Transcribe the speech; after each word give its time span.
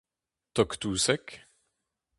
Tog-touseg. 0.55 1.25